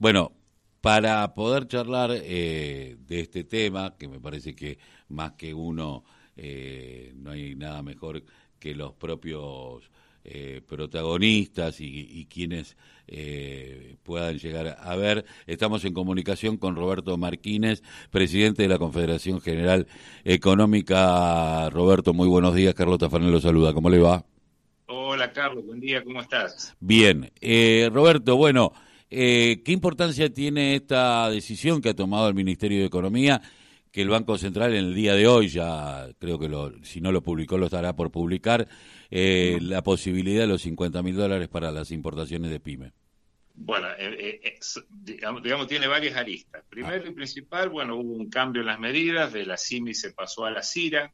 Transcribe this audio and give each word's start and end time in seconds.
Bueno, 0.00 0.32
para 0.80 1.34
poder 1.34 1.68
charlar 1.68 2.10
eh, 2.14 2.96
de 3.06 3.20
este 3.20 3.44
tema, 3.44 3.96
que 3.98 4.08
me 4.08 4.18
parece 4.18 4.54
que 4.54 4.78
más 5.08 5.32
que 5.32 5.52
uno, 5.52 6.04
eh, 6.36 7.12
no 7.16 7.32
hay 7.32 7.54
nada 7.54 7.82
mejor 7.82 8.22
que 8.58 8.74
los 8.74 8.94
propios 8.94 9.90
eh, 10.24 10.62
protagonistas 10.66 11.82
y, 11.82 12.26
quienes 12.30 12.78
puedan 14.02 14.38
llegar 14.38 14.78
a 14.80 14.96
ver. 14.96 15.26
Estamos 15.46 15.84
en 15.84 15.92
comunicación 15.92 16.56
con 16.56 16.76
Roberto 16.76 17.18
Martínez, 17.18 17.82
presidente 18.10 18.62
de 18.62 18.68
la 18.68 18.78
Confederación 18.78 19.42
General 19.42 19.86
Económica. 20.24 21.68
Roberto, 21.68 22.14
muy 22.14 22.28
buenos 22.28 22.54
días. 22.54 22.72
Carlota 22.72 23.10
Fanel 23.10 23.32
lo 23.32 23.40
saluda. 23.40 23.74
¿Cómo 23.74 23.90
le 23.90 23.98
va? 23.98 24.24
Hola, 24.86 25.30
Carlos. 25.30 25.66
Buen 25.66 25.80
día. 25.80 26.02
¿Cómo 26.02 26.22
estás? 26.22 26.74
Bien. 26.80 27.30
Roberto, 27.92 28.36
bueno. 28.36 28.72
Eh, 29.10 29.62
¿Qué 29.64 29.72
importancia 29.72 30.32
tiene 30.32 30.76
esta 30.76 31.28
decisión 31.30 31.82
que 31.82 31.88
ha 31.88 31.94
tomado 31.94 32.28
el 32.28 32.34
Ministerio 32.34 32.78
de 32.78 32.86
Economía, 32.86 33.42
que 33.90 34.02
el 34.02 34.08
Banco 34.08 34.38
Central 34.38 34.72
en 34.72 34.84
el 34.84 34.94
día 34.94 35.14
de 35.14 35.26
hoy, 35.26 35.48
ya 35.48 36.06
creo 36.20 36.38
que 36.38 36.48
si 36.84 37.00
no 37.00 37.10
lo 37.10 37.20
publicó, 37.20 37.58
lo 37.58 37.66
estará 37.66 37.96
por 37.96 38.12
publicar, 38.12 38.68
eh, 39.10 39.58
la 39.60 39.82
posibilidad 39.82 40.42
de 40.42 40.46
los 40.46 40.62
50 40.62 41.02
mil 41.02 41.16
dólares 41.16 41.48
para 41.48 41.72
las 41.72 41.90
importaciones 41.90 42.52
de 42.52 42.60
PYME? 42.60 42.92
Bueno, 43.56 43.88
eh, 43.98 44.58
digamos, 44.88 45.66
tiene 45.66 45.88
varias 45.88 46.16
aristas. 46.16 46.62
Primero 46.70 47.04
y 47.08 47.10
principal, 47.10 47.68
bueno, 47.68 47.96
hubo 47.96 48.12
un 48.12 48.30
cambio 48.30 48.60
en 48.60 48.68
las 48.68 48.78
medidas, 48.78 49.32
de 49.32 49.44
la 49.44 49.56
CIMI 49.58 49.92
se 49.92 50.12
pasó 50.12 50.46
a 50.46 50.52
la 50.52 50.62
CIRA. 50.62 51.12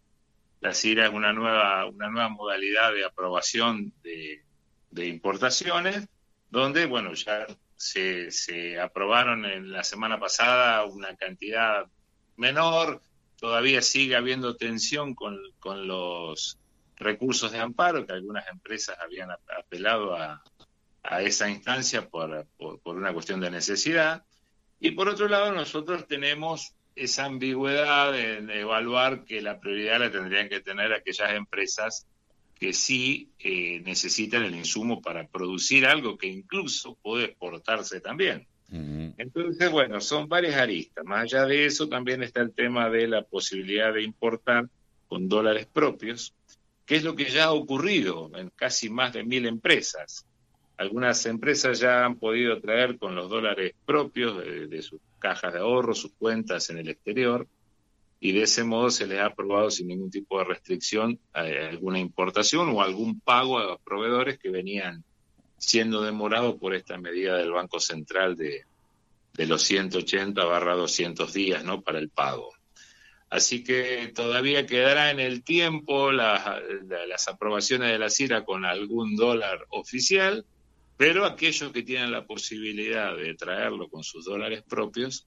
La 0.61 0.75
CIRA 0.75 1.07
es 1.07 1.13
una 1.13 1.33
nueva, 1.33 1.87
una 1.87 2.11
nueva 2.11 2.29
modalidad 2.29 2.93
de 2.93 3.07
aprobación 3.07 3.95
de, 4.03 4.43
de 4.91 5.09
importaciones, 5.09 6.07
donde, 6.51 6.85
bueno, 6.85 7.15
ya 7.15 7.47
se, 7.77 8.31
se 8.31 8.81
aprobaron 8.81 9.45
en 9.45 9.71
la 9.71 9.85
semana 9.85 10.19
pasada 10.19 10.85
una 10.85 11.15
cantidad 11.17 11.87
menor, 12.37 13.03
todavía 13.39 13.83
sigue 13.83 14.17
habiendo 14.17 14.57
tensión 14.57 15.15
con, 15.15 15.39
con 15.59 15.87
los 15.87 16.59
recursos 16.97 17.53
de 17.53 17.59
amparo, 17.59 18.07
que 18.07 18.13
algunas 18.13 18.49
empresas 18.49 18.97
habían 19.01 19.31
apelado 19.31 20.17
a, 20.17 20.43
a 21.03 21.23
esa 21.23 21.49
instancia 21.49 22.09
por, 22.09 22.47
por, 22.57 22.97
una 22.97 23.13
cuestión 23.13 23.41
de 23.41 23.51
necesidad. 23.51 24.25
Y 24.81 24.93
por 24.93 25.09
otro 25.09 25.29
lado, 25.29 25.53
nosotros 25.53 26.07
tenemos 26.07 26.75
esa 26.95 27.27
ambigüedad 27.27 28.13
de, 28.13 28.41
de, 28.41 28.61
evaluar 28.61 29.25
que 29.25 29.43
la 29.43 29.61
prioridad 29.61 30.01
la 30.01 30.11
tendrían 30.11 30.49
que 30.49 30.61
tener 30.61 30.93
aquellas 30.93 31.33
empresas 31.33 32.07
que 32.59 32.73
sí 32.73 33.31
eh, 33.39 33.81
necesitan 33.85 34.43
el 34.45 34.55
insumo 34.55 35.03
para 35.03 35.27
producir 35.29 35.87
algo 35.87 36.17
que 36.17 36.27
incluso 36.27 36.97
puede 37.03 37.27
exportarse 37.27 38.01
también. 38.01 38.47
Entonces, 38.69 39.71
bueno, 39.71 40.01
son 40.01 40.29
varias 40.29 40.57
aristas. 40.57 41.05
Más 41.05 41.23
allá 41.23 41.47
de 41.47 41.67
eso, 41.67 41.89
también 41.89 42.25
está 42.25 42.41
el 42.41 42.53
tema 42.53 42.91
de 42.91 43.07
la 43.07 43.23
posibilidad 43.23 43.95
de 43.95 44.03
importar 44.03 44.69
con 45.07 45.29
dólares 45.29 45.69
propios, 45.73 46.35
que 46.85 46.97
es 46.97 47.05
lo 47.05 47.15
que 47.15 47.27
ya 47.27 47.45
ha 47.45 47.53
ocurrido 47.53 48.31
en 48.35 48.51
casi 48.51 48.91
más 48.91 49.13
de 49.13 49.23
mil 49.23 49.47
empresas. 49.47 50.27
Algunas 50.79 51.25
empresas 51.27 51.79
ya 51.79 52.05
han 52.05 52.17
podido 52.17 52.61
traer 52.61 52.99
con 52.99 53.15
los 53.15 53.31
dólares 53.31 53.73
propios 53.85 54.45
de 54.45 54.83
sus 54.83 55.01
cajas 55.21 55.53
de 55.53 55.61
ahorro, 55.61 55.95
sus 55.95 56.13
cuentas 56.15 56.69
en 56.71 56.79
el 56.79 56.89
exterior, 56.89 57.47
y 58.19 58.33
de 58.33 58.43
ese 58.43 58.65
modo 58.65 58.91
se 58.91 59.07
les 59.07 59.19
ha 59.19 59.27
aprobado 59.27 59.71
sin 59.71 59.89
ningún 59.89 60.11
tipo 60.11 60.39
de 60.39 60.45
restricción 60.45 61.19
eh, 61.35 61.69
alguna 61.71 61.99
importación 61.99 62.69
o 62.71 62.83
algún 62.83 63.21
pago 63.21 63.59
a 63.59 63.79
proveedores 63.79 64.39
que 64.39 64.51
venían 64.51 65.05
siendo 65.59 66.03
demorados 66.03 66.57
por 66.57 66.75
esta 66.75 66.99
medida 66.99 67.37
del 67.37 67.53
Banco 67.53 67.81
Central 67.81 68.37
de, 68.37 68.65
de 69.35 69.47
los 69.47 69.63
180 69.63 70.45
barra 70.45 70.75
200 70.75 71.33
días 71.33 71.65
¿no? 71.65 71.83
para 71.83 71.99
el 71.99 72.09
pago. 72.09 72.53
Así 73.29 73.65
que 73.65 74.13
todavía 74.15 74.67
quedará 74.67 75.11
en 75.11 75.19
el 75.21 75.43
tiempo 75.43 76.13
las 76.13 77.29
aprobaciones 77.29 77.91
de 77.91 77.99
la 77.99 78.09
CIRA 78.09 78.45
con 78.45 78.65
algún 78.65 79.17
dólar 79.17 79.67
oficial, 79.71 80.47
pero 80.97 81.25
aquellos 81.25 81.73
que 81.73 81.83
tienen 81.83 82.13
la 82.13 82.25
posibilidad 82.25 83.17
de 83.17 83.35
traerlo 83.35 83.89
con 83.89 84.05
sus 84.05 84.25
dólares 84.25 84.63
propios, 84.67 85.27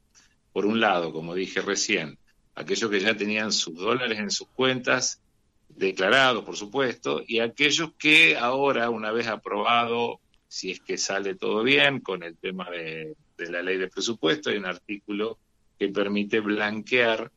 por 0.53 0.65
un 0.65 0.79
lado, 0.79 1.11
como 1.11 1.35
dije 1.35 1.61
recién, 1.61 2.17
aquellos 2.59 2.91
que 2.91 2.99
ya 2.99 3.15
tenían 3.15 3.53
sus 3.53 3.75
dólares 3.75 4.19
en 4.19 4.31
sus 4.31 4.49
cuentas, 4.49 5.21
declarados, 5.69 6.43
por 6.43 6.57
supuesto, 6.57 7.23
y 7.25 7.39
aquellos 7.39 7.93
que 7.97 8.35
ahora, 8.35 8.89
una 8.89 9.11
vez 9.13 9.27
aprobado, 9.27 10.19
si 10.47 10.71
es 10.71 10.81
que 10.81 10.97
sale 10.97 11.35
todo 11.35 11.63
bien 11.63 12.01
con 12.01 12.21
el 12.21 12.35
tema 12.35 12.69
de, 12.69 13.15
la 13.37 13.61
ley 13.61 13.77
de 13.77 13.87
presupuesto, 13.87 14.49
hay 14.49 14.57
un 14.57 14.65
artículo 14.65 15.39
que 15.77 15.87
permite 15.87 16.41
blanquear, 16.41 17.31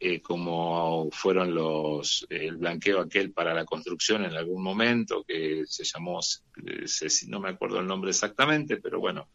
eh, 0.00 0.22
como 0.22 1.10
fueron 1.12 1.54
los, 1.54 2.26
el 2.30 2.56
blanqueo 2.56 3.00
aquel 3.00 3.32
para 3.32 3.52
la 3.52 3.66
construcción 3.66 4.24
en 4.24 4.32
algún 4.32 4.62
momento, 4.62 5.24
que 5.24 5.64
se 5.66 5.84
llamó, 5.84 6.20
eh, 6.66 6.86
no 7.28 7.40
me 7.40 7.50
acuerdo 7.50 7.80
el 7.80 7.86
nombre 7.86 8.10
exactamente, 8.10 8.78
pero 8.78 8.98
bueno, 8.98 9.28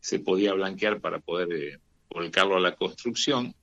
se 0.00 0.18
podía 0.18 0.54
blanquear 0.54 1.00
para 1.00 1.20
poder 1.20 1.52
eh, 1.52 1.78
volcarlo 2.10 2.56
a 2.56 2.60
la 2.60 2.74
construcción 2.74 3.54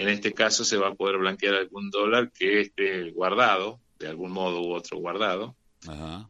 en 0.00 0.08
este 0.08 0.32
caso 0.32 0.64
se 0.64 0.78
va 0.78 0.88
a 0.88 0.94
poder 0.94 1.18
blanquear 1.18 1.56
algún 1.56 1.90
dólar 1.90 2.32
que 2.32 2.62
esté 2.62 3.10
guardado, 3.10 3.80
de 3.98 4.08
algún 4.08 4.32
modo 4.32 4.62
u 4.62 4.72
otro 4.72 4.96
guardado, 4.96 5.56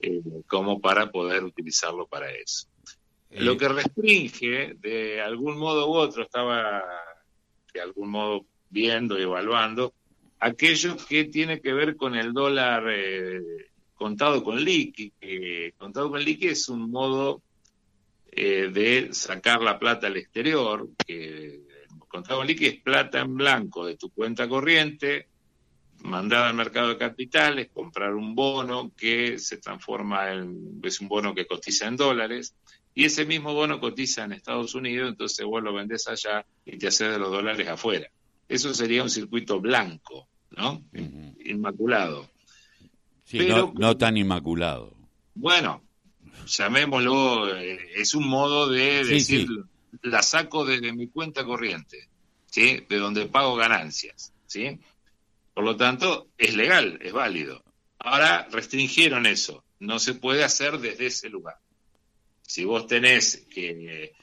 eh, 0.01 0.21
como 0.49 0.81
para 0.81 1.13
poder 1.13 1.45
utilizarlo 1.45 2.09
para 2.09 2.33
eso. 2.33 2.67
Eh, 3.31 3.41
Lo 3.41 3.57
que 3.57 3.69
restringe, 3.69 4.75
de 4.75 5.21
algún 5.21 5.57
modo 5.57 5.89
u 5.89 5.95
otro, 5.95 6.25
estaba 6.25 6.83
de 7.73 7.81
algún 7.81 8.11
modo 8.11 8.45
viendo 8.71 9.17
y 9.17 9.23
evaluando, 9.23 9.95
aquello 10.41 10.97
que 11.09 11.27
tiene 11.27 11.61
que 11.61 11.73
ver 11.73 11.95
con 11.95 12.17
el 12.17 12.33
dólar 12.33 12.83
eh, 12.91 13.41
contado 13.95 14.43
con 14.43 14.65
liqui. 14.65 15.13
contado 15.79 16.11
con 16.11 16.25
liqui 16.25 16.49
es 16.49 16.69
un 16.69 16.91
modo 16.91 17.41
de 18.33 19.09
sacar 19.13 19.61
la 19.61 19.79
plata 19.79 20.09
al 20.09 20.17
exterior, 20.17 20.89
que 21.07 21.70
contado 22.11 22.45
líquido 22.45 22.73
es 22.73 22.81
plata 22.81 23.21
en 23.21 23.37
blanco 23.37 23.87
de 23.87 23.97
tu 23.97 24.11
cuenta 24.11 24.49
corriente, 24.49 25.29
mandada 26.03 26.49
al 26.49 26.55
mercado 26.55 26.89
de 26.89 26.99
capitales, 26.99 27.71
comprar 27.73 28.15
un 28.15 28.35
bono 28.35 28.93
que 28.97 29.39
se 29.39 29.59
transforma 29.59 30.33
en, 30.33 30.81
es 30.83 31.01
un 31.01 31.09
bono 31.09 31.35
que 31.35 31.47
cotiza 31.47 31.87
en 31.87 31.97
dólares, 31.97 32.55
y 32.95 33.05
ese 33.05 33.25
mismo 33.25 33.55
bono 33.55 33.81
cotiza 33.81 34.25
en 34.25 34.33
Estados 34.33 34.75
Unidos, 34.75 35.11
entonces 35.11 35.47
vos 35.47 35.63
lo 35.63 35.73
vendés 35.73 36.09
allá 36.09 36.45
y 36.67 36.77
te 36.77 36.89
haces 36.89 37.13
de 37.13 37.19
los 37.19 37.31
dólares 37.31 37.69
afuera. 37.69 38.11
Eso 38.49 38.75
sería 38.75 39.03
un 39.03 39.11
circuito 39.11 39.61
blanco, 39.61 40.27
¿no? 40.51 40.83
Inmaculado. 41.45 42.29
Sí, 43.25 43.39
Pero, 43.39 43.73
no, 43.79 43.97
tan 43.97 44.17
inmaculado. 44.17 44.93
Bueno, 45.35 45.85
llamémoslo, 46.47 47.57
eh, 47.57 47.79
es 47.95 48.15
un 48.15 48.27
modo 48.27 48.69
de 48.69 49.05
decir, 49.05 49.47
la 50.03 50.23
saco 50.23 50.65
desde 50.65 50.93
mi 50.93 51.09
cuenta 51.09 51.45
corriente, 51.45 52.09
¿sí? 52.47 52.85
De 52.89 52.99
donde 52.99 53.27
pago 53.27 53.57
ganancias, 53.57 54.33
¿sí? 54.47 54.79
Por 55.55 55.65
lo 55.65 55.77
tanto, 55.77 56.29
es 56.39 56.55
legal, 56.55 56.99
es 57.03 57.13
válido. 57.13 57.63
Ahora 57.99 58.49
restringieron 58.51 59.27
eso, 59.27 59.65
no 59.79 59.99
se 59.99 60.15
puede 60.15 60.45
hacer 60.45 60.79
desde 60.79 61.07
ese 61.07 61.29
lugar. 61.29 61.57
Si 62.43 62.65
vos 62.65 62.87
tenés 62.87 63.47
que 63.51 64.15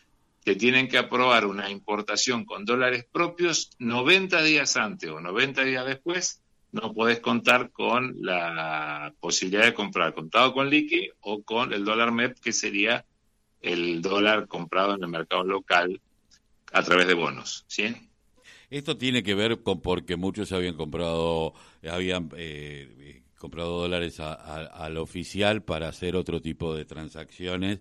te 0.47 0.55
tienen 0.55 0.87
que 0.87 0.97
aprobar 0.97 1.45
una 1.45 1.69
importación 1.69 2.45
con 2.45 2.63
dólares 2.63 3.05
propios 3.11 3.71
90 3.79 4.41
días 4.43 4.77
antes 4.77 5.09
o 5.09 5.19
90 5.19 5.63
días 5.63 5.85
después, 5.85 6.41
no 6.71 6.93
podés 6.93 7.19
contar 7.19 7.71
con 7.71 8.15
la 8.21 9.13
posibilidad 9.19 9.65
de 9.65 9.73
comprar 9.73 10.13
contado 10.13 10.53
con 10.53 10.69
liqui 10.69 11.09
o 11.19 11.43
con 11.43 11.73
el 11.73 11.83
dólar 11.83 12.13
MEP, 12.13 12.39
que 12.39 12.53
sería 12.53 13.05
el 13.67 14.01
dólar 14.01 14.47
comprado 14.47 14.95
en 14.95 15.03
el 15.03 15.09
mercado 15.09 15.43
local 15.43 16.01
a 16.71 16.83
través 16.83 17.07
de 17.07 17.13
bonos, 17.13 17.65
¿sí? 17.67 17.95
Esto 18.69 18.97
tiene 18.97 19.23
que 19.23 19.35
ver 19.35 19.61
con 19.61 19.81
porque 19.81 20.17
muchos 20.17 20.51
habían 20.51 20.75
comprado, 20.75 21.53
habían 21.89 22.29
eh, 22.35 23.23
comprado 23.37 23.79
dólares 23.79 24.19
al 24.19 24.97
oficial 24.97 25.63
para 25.63 25.87
hacer 25.87 26.15
otro 26.15 26.41
tipo 26.41 26.75
de 26.75 26.83
transacciones 26.83 27.79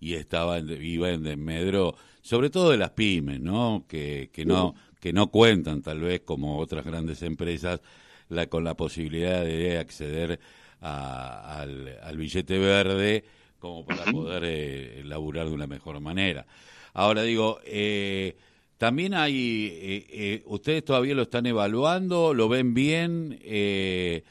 y 0.00 0.14
estaban 0.14 0.68
iba 0.82 1.10
en 1.10 1.22
desmedro, 1.22 1.94
sobre 2.20 2.50
todo 2.50 2.70
de 2.70 2.78
las 2.78 2.90
pymes, 2.90 3.40
¿no? 3.40 3.84
Que, 3.88 4.30
que 4.32 4.44
no 4.44 4.74
que 5.04 5.12
no 5.12 5.30
cuentan 5.30 5.82
tal 5.82 6.00
vez 6.00 6.22
como 6.22 6.58
otras 6.58 6.82
grandes 6.82 7.20
empresas 7.20 7.82
la, 8.30 8.46
con 8.46 8.64
la 8.64 8.74
posibilidad 8.74 9.44
de 9.44 9.76
acceder 9.76 10.40
al, 10.80 11.98
al 12.02 12.16
billete 12.16 12.58
verde 12.58 13.22
como 13.64 13.86
para 13.86 14.04
poder 14.12 14.42
eh, 14.44 15.02
laburar 15.04 15.46
de 15.48 15.54
una 15.54 15.66
mejor 15.66 15.98
manera. 16.00 16.46
Ahora 16.92 17.22
digo, 17.22 17.60
eh, 17.64 18.36
también 18.76 19.14
hay, 19.14 19.68
eh, 19.72 20.06
eh, 20.10 20.42
ustedes 20.46 20.84
todavía 20.84 21.14
lo 21.14 21.22
están 21.22 21.46
evaluando, 21.46 22.34
lo 22.34 22.48
ven 22.48 22.74
bien, 22.74 23.38
¿qué, 23.40 24.22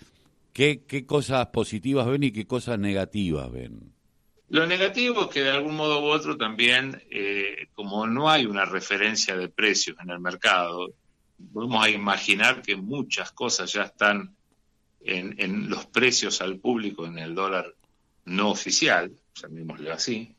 ¿qué 0.53 1.05
cosas 1.07 1.47
positivas 1.47 2.05
ven 2.07 2.23
y 2.23 2.31
qué 2.31 2.45
cosas 2.45 2.77
negativas 2.77 3.51
ven? 3.51 3.93
Lo 4.49 4.67
negativo 4.67 5.23
es 5.23 5.27
que 5.29 5.41
de 5.41 5.49
algún 5.49 5.75
modo 5.75 5.99
u 6.03 6.09
otro 6.11 6.37
también, 6.37 7.01
eh, 7.09 7.69
como 7.73 8.05
no 8.05 8.29
hay 8.29 8.45
una 8.45 8.65
referencia 8.65 9.35
de 9.35 9.49
precios 9.49 9.97
en 10.03 10.11
el 10.11 10.19
mercado, 10.19 10.93
vamos 11.39 11.83
a 11.83 11.89
imaginar 11.89 12.61
que 12.61 12.75
muchas 12.75 13.31
cosas 13.31 13.73
ya 13.73 13.81
están 13.81 14.35
en, 15.01 15.69
los 15.69 15.87
precios 15.87 16.39
al 16.41 16.59
público 16.59 17.07
en 17.07 17.17
el 17.17 17.33
dólar 17.33 17.73
no 18.25 18.51
oficial, 18.51 19.11
llamémosle 19.35 19.91
así. 19.91 20.35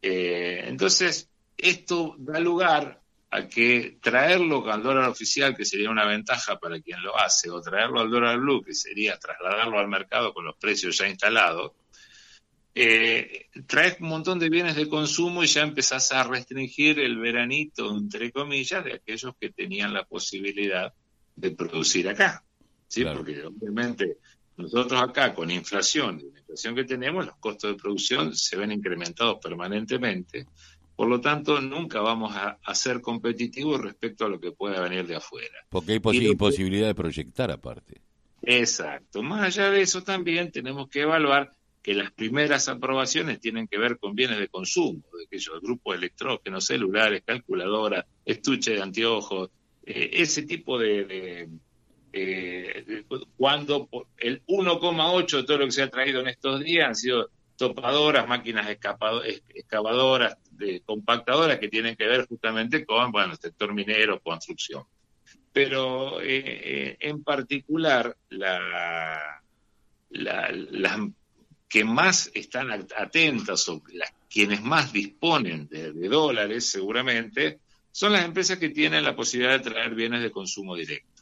Eh, 0.00 0.64
entonces, 0.66 1.28
esto 1.56 2.14
da 2.18 2.38
lugar 2.38 3.00
a 3.30 3.48
que 3.48 3.98
traerlo 4.00 4.70
al 4.70 4.82
dólar 4.82 5.08
oficial, 5.08 5.56
que 5.56 5.64
sería 5.64 5.90
una 5.90 6.06
ventaja 6.06 6.58
para 6.58 6.80
quien 6.80 7.02
lo 7.02 7.18
hace, 7.18 7.50
o 7.50 7.60
traerlo 7.60 8.00
al 8.00 8.10
dólar 8.10 8.38
blue, 8.38 8.62
que 8.62 8.74
sería 8.74 9.18
trasladarlo 9.18 9.78
al 9.78 9.88
mercado 9.88 10.32
con 10.32 10.44
los 10.44 10.56
precios 10.56 10.96
ya 10.98 11.08
instalados, 11.08 11.72
eh, 12.78 13.46
traes 13.66 13.96
un 14.00 14.08
montón 14.08 14.38
de 14.38 14.50
bienes 14.50 14.76
de 14.76 14.86
consumo 14.86 15.42
y 15.42 15.46
ya 15.46 15.62
empezás 15.62 16.12
a 16.12 16.24
restringir 16.24 16.98
el 17.00 17.16
veranito, 17.16 17.90
entre 17.90 18.30
comillas, 18.30 18.84
de 18.84 18.92
aquellos 18.92 19.34
que 19.40 19.50
tenían 19.50 19.94
la 19.94 20.04
posibilidad 20.04 20.92
de 21.34 21.50
producir 21.52 22.06
acá. 22.06 22.44
¿sí? 22.86 23.02
Porque 23.02 23.44
obviamente 23.46 24.18
nosotros 24.56 25.00
acá 25.00 25.34
con 25.34 25.50
inflación 25.50 26.20
y 26.20 26.32
la 26.32 26.40
inflación 26.40 26.74
que 26.74 26.84
tenemos, 26.84 27.26
los 27.26 27.36
costos 27.36 27.70
de 27.70 27.76
producción 27.76 28.34
se 28.34 28.56
ven 28.56 28.72
incrementados 28.72 29.38
permanentemente. 29.42 30.46
Por 30.96 31.08
lo 31.08 31.20
tanto, 31.20 31.60
nunca 31.60 32.00
vamos 32.00 32.34
a, 32.34 32.74
ser 32.74 33.02
competitivos 33.02 33.80
respecto 33.80 34.24
a 34.24 34.28
lo 34.28 34.40
que 34.40 34.52
pueda 34.52 34.80
venir 34.80 35.06
de 35.06 35.16
afuera. 35.16 35.54
Porque 35.68 36.00
hay 36.04 36.26
imposibilidad 36.26 36.86
de 36.86 36.94
proyectar 36.94 37.50
aparte. 37.50 38.00
Exacto. 38.42 39.22
Más 39.22 39.42
allá 39.42 39.70
de 39.70 39.82
eso 39.82 40.02
también 40.02 40.50
tenemos 40.50 40.88
que 40.88 41.02
evaluar 41.02 41.52
que 41.82 41.94
las 41.94 42.10
primeras 42.12 42.68
aprobaciones 42.68 43.40
tienen 43.40 43.68
que 43.68 43.78
ver 43.78 43.98
con 43.98 44.14
bienes 44.14 44.38
de 44.38 44.48
consumo, 44.48 45.02
de 45.16 45.24
aquellos 45.26 45.60
grupos 45.60 45.96
electrógenos, 45.96 46.64
celulares, 46.64 47.22
calculadoras, 47.24 48.06
estuche 48.24 48.72
de 48.72 48.82
anteojos, 48.82 49.50
eh, 49.84 50.10
ese 50.14 50.42
tipo 50.42 50.78
de, 50.78 51.48
eh, 52.18 53.04
cuando 53.36 53.88
el 54.16 54.42
1,8 54.46 55.36
de 55.36 55.42
todo 55.42 55.58
lo 55.58 55.66
que 55.66 55.72
se 55.72 55.82
ha 55.82 55.90
traído 55.90 56.20
en 56.20 56.28
estos 56.28 56.64
días 56.64 56.88
han 56.88 56.94
sido 56.94 57.30
topadoras, 57.56 58.26
máquinas 58.26 58.68
excavadoras, 58.70 60.38
de, 60.50 60.80
compactadoras 60.80 61.58
que 61.58 61.68
tienen 61.68 61.94
que 61.94 62.06
ver 62.06 62.26
justamente 62.26 62.86
con, 62.86 63.12
bueno, 63.12 63.32
el 63.32 63.38
sector 63.38 63.74
minero, 63.74 64.20
construcción. 64.20 64.84
Pero 65.52 66.22
eh, 66.22 66.42
eh, 66.46 66.96
en 67.00 67.22
particular, 67.22 68.16
la, 68.30 69.42
las 70.08 70.98
que 71.68 71.84
más 71.84 72.30
están 72.34 72.70
atentas 72.96 73.68
o 73.68 73.82
las, 73.92 74.10
quienes 74.30 74.62
más 74.62 74.90
disponen 74.90 75.68
de 75.68 76.08
dólares 76.08 76.70
seguramente 76.70 77.58
son 77.92 78.12
las 78.12 78.24
empresas 78.24 78.58
que 78.58 78.70
tienen 78.70 79.04
la 79.04 79.16
posibilidad 79.16 79.58
de 79.58 79.70
traer 79.70 79.94
bienes 79.94 80.22
de 80.22 80.30
consumo 80.30 80.76
directo. 80.76 81.15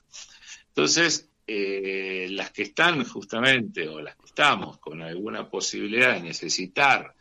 Entonces, 0.77 1.31
eh, 1.47 2.27
las 2.33 2.51
que 2.51 2.63
están 2.63 3.05
justamente 3.05 3.89
o 3.89 4.01
las 4.01 4.17
que 4.17 4.27
estamos 4.27 4.79
con 4.79 5.03
alguna 5.03 5.49
posibilidad 5.49 6.15
de 6.15 6.21
necesitar 6.21 7.15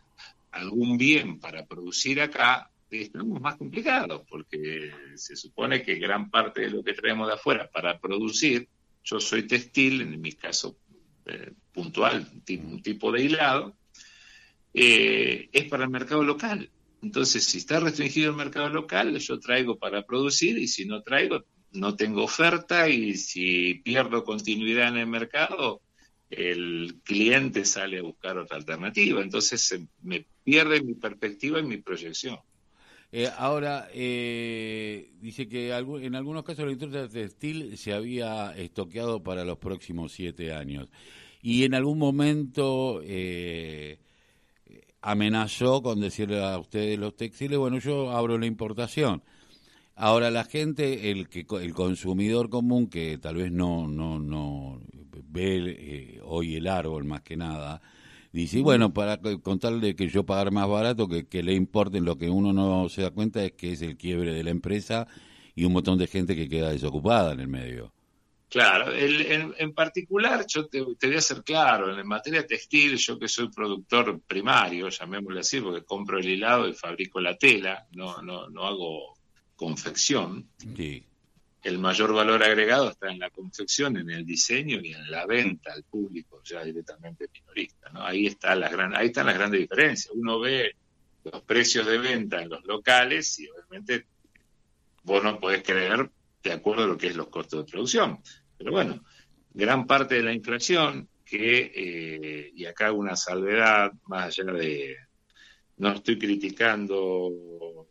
algún 0.50 0.98
bien 0.98 1.38
para 1.38 1.64
producir 1.64 2.20
acá, 2.20 2.68
estamos 2.90 3.40
más 3.40 3.54
complicados 3.54 4.22
porque 4.28 4.90
se 5.14 5.36
supone 5.36 5.82
que 5.84 5.94
gran 5.96 6.30
parte 6.30 6.62
de 6.62 6.70
lo 6.70 6.82
que 6.82 6.94
traemos 6.94 7.28
de 7.28 7.34
afuera 7.34 7.70
para 7.70 8.00
producir, 8.00 8.68
yo 9.04 9.20
soy 9.20 9.44
textil, 9.44 10.00
en 10.00 10.20
mi 10.20 10.32
caso 10.32 10.76
eh, 11.26 11.52
puntual, 11.72 12.28
un 12.58 12.82
tipo 12.82 13.12
de 13.12 13.22
hilado, 13.22 13.76
eh, 14.72 15.48
es 15.52 15.64
para 15.66 15.84
el 15.84 15.90
mercado 15.90 16.24
local. 16.24 16.68
Entonces, 17.02 17.44
si 17.44 17.58
está 17.58 17.78
restringido 17.78 18.30
el 18.30 18.36
mercado 18.36 18.68
local, 18.68 19.16
yo 19.16 19.38
traigo 19.38 19.78
para 19.78 20.04
producir 20.04 20.58
y 20.58 20.66
si 20.66 20.86
no 20.86 21.02
traigo, 21.02 21.44
no 21.74 21.96
tengo 21.96 22.24
oferta 22.24 22.88
y 22.88 23.14
si 23.14 23.74
pierdo 23.84 24.24
continuidad 24.24 24.88
en 24.88 24.98
el 24.98 25.06
mercado, 25.06 25.82
el 26.30 27.00
cliente 27.04 27.64
sale 27.64 27.98
a 27.98 28.02
buscar 28.02 28.38
otra 28.38 28.56
alternativa. 28.56 29.20
Entonces 29.22 29.78
me 30.02 30.26
pierde 30.42 30.82
mi 30.82 30.94
perspectiva 30.94 31.60
y 31.60 31.64
mi 31.64 31.78
proyección. 31.78 32.38
Eh, 33.12 33.30
ahora, 33.38 33.88
eh, 33.92 35.12
dice 35.20 35.48
que 35.48 35.70
en 35.70 36.14
algunos 36.16 36.42
casos 36.42 36.64
la 36.64 36.72
industria 36.72 37.08
textil 37.08 37.76
se 37.78 37.92
había 37.92 38.56
estoqueado 38.56 39.22
para 39.22 39.44
los 39.44 39.58
próximos 39.58 40.12
siete 40.12 40.52
años 40.52 40.88
y 41.40 41.64
en 41.64 41.74
algún 41.74 41.98
momento 41.98 43.00
eh, 43.04 43.98
amenazó 45.00 45.82
con 45.82 46.00
decirle 46.00 46.42
a 46.42 46.58
ustedes 46.58 46.98
los 46.98 47.14
textiles, 47.14 47.58
bueno, 47.58 47.78
yo 47.78 48.10
abro 48.10 48.38
la 48.38 48.46
importación. 48.46 49.22
Ahora 49.96 50.30
la 50.30 50.44
gente, 50.44 51.10
el 51.10 51.28
que 51.28 51.46
el 51.60 51.72
consumidor 51.72 52.50
común 52.50 52.88
que 52.88 53.18
tal 53.18 53.36
vez 53.36 53.52
no 53.52 53.86
no 53.86 54.18
no 54.18 54.80
ve 55.28 55.58
eh, 55.66 56.20
hoy 56.24 56.56
el 56.56 56.66
árbol 56.66 57.04
más 57.04 57.22
que 57.22 57.36
nada, 57.36 57.80
dice, 58.32 58.60
bueno, 58.60 58.92
para 58.92 59.20
contarle 59.42 59.94
que 59.94 60.08
yo 60.08 60.24
pagar 60.24 60.50
más 60.50 60.68
barato, 60.68 61.08
que, 61.08 61.26
que 61.28 61.42
le 61.42 61.54
importen, 61.54 62.04
lo 62.04 62.18
que 62.18 62.28
uno 62.28 62.52
no 62.52 62.88
se 62.88 63.02
da 63.02 63.10
cuenta 63.10 63.44
es 63.44 63.52
que 63.52 63.72
es 63.72 63.82
el 63.82 63.96
quiebre 63.96 64.34
de 64.34 64.42
la 64.42 64.50
empresa 64.50 65.06
y 65.54 65.64
un 65.64 65.72
montón 65.72 65.98
de 65.98 66.08
gente 66.08 66.34
que 66.34 66.48
queda 66.48 66.70
desocupada 66.70 67.32
en 67.32 67.40
el 67.40 67.48
medio. 67.48 67.92
Claro, 68.48 68.92
en, 68.92 69.74
particular, 69.74 70.44
yo 70.46 70.66
te, 70.66 70.80
te, 70.96 71.08
voy 71.08 71.16
a 71.16 71.20
ser 71.20 71.42
claro, 71.42 71.98
en 71.98 72.06
materia 72.06 72.46
textil, 72.46 72.96
yo 72.96 73.18
que 73.18 73.26
soy 73.26 73.48
productor 73.48 74.20
primario, 74.20 74.88
llamémosle 74.88 75.40
así, 75.40 75.60
porque 75.60 75.84
compro 75.84 76.18
el 76.18 76.28
hilado 76.28 76.68
y 76.68 76.72
fabrico 76.72 77.20
la 77.20 77.36
tela, 77.36 77.84
no, 77.92 78.22
no, 78.22 78.48
no 78.48 78.64
hago 78.64 79.14
confección. 79.56 80.48
El 81.62 81.78
mayor 81.78 82.12
valor 82.12 82.42
agregado 82.42 82.90
está 82.90 83.10
en 83.10 83.18
la 83.18 83.30
confección, 83.30 83.96
en 83.96 84.10
el 84.10 84.26
diseño 84.26 84.80
y 84.82 84.92
en 84.92 85.10
la 85.10 85.24
venta 85.26 85.72
al 85.72 85.82
público 85.84 86.42
ya 86.44 86.62
directamente 86.62 87.28
minorista. 87.32 87.90
¿no? 87.90 88.04
Ahí, 88.04 88.26
está 88.26 88.54
la 88.54 88.68
gran, 88.68 88.94
ahí 88.94 89.06
están 89.06 89.26
las 89.26 89.36
grandes 89.36 89.60
diferencias. 89.60 90.14
Uno 90.14 90.38
ve 90.40 90.76
los 91.24 91.42
precios 91.42 91.86
de 91.86 91.98
venta 91.98 92.42
en 92.42 92.50
los 92.50 92.64
locales 92.64 93.38
y 93.40 93.48
obviamente 93.48 94.06
vos 95.04 95.24
no 95.24 95.40
podés 95.40 95.62
creer 95.62 96.10
de 96.42 96.52
acuerdo 96.52 96.84
a 96.84 96.86
lo 96.86 96.98
que 96.98 97.06
es 97.06 97.16
los 97.16 97.28
costos 97.28 97.64
de 97.64 97.70
producción. 97.70 98.20
Pero 98.58 98.72
bueno, 98.72 99.02
gran 99.54 99.86
parte 99.86 100.16
de 100.16 100.22
la 100.22 100.32
inflación 100.34 101.08
que, 101.24 101.72
eh, 101.74 102.52
y 102.54 102.66
acá 102.66 102.92
una 102.92 103.16
salvedad, 103.16 103.92
más 104.06 104.26
allá 104.38 104.52
de, 104.52 104.96
no 105.78 105.92
estoy 105.92 106.18
criticando 106.18 107.88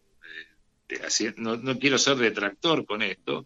no, 1.37 1.79
quiero 1.79 1.97
ser 1.97 2.17
detractor 2.17 2.85
con 2.85 3.01
esto, 3.01 3.45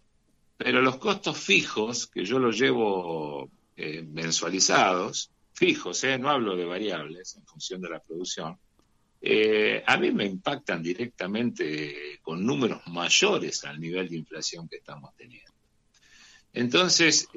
pero 0.56 0.82
los 0.82 0.96
costos 0.96 1.38
fijos, 1.38 2.06
que 2.06 2.24
yo 2.24 2.38
los 2.38 2.58
llevo 2.58 3.50
eh, 3.76 4.02
mensualizados, 4.02 5.30
fijos, 5.52 6.02
eh, 6.04 6.18
no 6.18 6.30
hablo 6.30 6.56
de 6.56 6.64
variables 6.64 7.36
en 7.36 7.44
función 7.44 7.80
de 7.80 7.90
la 7.90 8.00
producción, 8.00 8.58
eh, 9.20 9.82
a 9.86 9.96
mí 9.96 10.12
me 10.12 10.24
impactan 10.24 10.82
directamente 10.82 12.18
con 12.22 12.44
números 12.44 12.82
mayores 12.86 13.64
al 13.64 13.80
nivel 13.80 14.08
de 14.08 14.16
inflación 14.16 14.68
que 14.68 14.76
estamos 14.76 15.14
teniendo. 15.16 15.52
Entonces, 16.52 17.28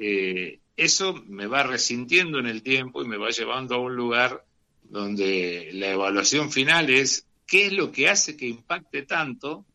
eso 0.76 1.14
me 1.26 1.46
va 1.46 1.64
resintiendo 1.64 2.38
en 2.38 2.46
el 2.46 2.62
tiempo 2.62 3.02
y 3.02 3.08
me 3.08 3.18
va 3.18 3.30
llevando 3.30 3.74
a 3.74 3.78
un 3.78 3.94
lugar 3.94 4.44
donde 4.82 5.70
la 5.74 5.90
evaluación 5.90 6.50
final 6.50 6.90
es 6.90 7.26
qué 7.46 7.66
es 7.66 7.72
lo 7.72 7.92
que 7.92 8.08
hace 8.08 8.36
que 8.36 8.46
impacte 8.46 9.02
tanto 9.02 9.66